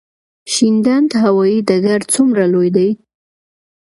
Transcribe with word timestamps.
شینډنډ 0.53 1.09
هوايي 1.23 1.57
ډګر 1.69 1.99
څومره 2.13 2.43
لوی 2.53 2.69
دی؟ 2.75 2.89